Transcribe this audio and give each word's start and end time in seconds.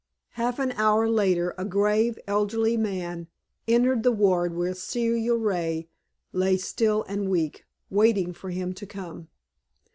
Half 0.31 0.57
an 0.57 0.71
hour 0.71 1.07
later 1.07 1.53
a 1.59 1.63
grave, 1.63 2.17
elderly 2.25 2.75
man 2.75 3.27
entered 3.67 4.01
the 4.01 4.11
ward 4.11 4.55
where 4.55 4.73
Celia 4.73 5.35
Ray 5.35 5.89
lay 6.33 6.57
still 6.57 7.03
and 7.03 7.29
weak, 7.29 7.65
waiting 7.91 8.33
for 8.33 8.49
him 8.49 8.73
to 8.73 8.87
come. 8.87 9.27